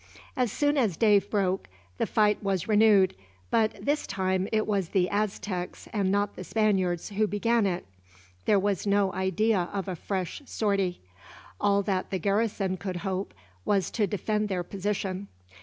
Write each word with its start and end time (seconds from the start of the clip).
As 0.35 0.51
soon 0.51 0.79
as 0.79 0.97
day 0.97 1.19
broke 1.19 1.67
the 1.99 2.07
fight 2.07 2.41
was 2.41 2.67
renewed, 2.67 3.13
but 3.51 3.73
this 3.85 4.07
time 4.07 4.47
it 4.51 4.65
was 4.65 4.89
the 4.89 5.07
Aztecs 5.11 5.87
and 5.93 6.11
not 6.11 6.35
the 6.35 6.43
Spaniards 6.43 7.09
who 7.09 7.27
began 7.27 7.67
it. 7.67 7.85
There 8.45 8.57
was 8.57 8.87
no 8.87 9.13
idea 9.13 9.69
of 9.71 9.87
a 9.87 9.95
fresh 9.95 10.41
sortie. 10.45 11.01
All 11.59 11.83
that 11.83 12.09
the 12.09 12.17
garrison 12.17 12.77
could 12.77 12.95
hope 13.05 13.31
was 13.63 13.91
to 13.91 14.07
defend 14.07 14.49
their 14.49 14.63
position. 14.63 15.27